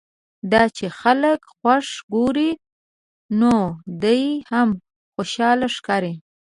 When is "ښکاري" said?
5.75-6.13